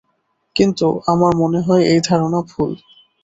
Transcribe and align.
কিন্তু 0.55 0.87
আমার 1.07 1.33
মনে 1.35 1.59
হয় 1.61 1.83
এই 1.85 1.99
ধারণা 2.09 2.39
ভুল। 2.49 2.71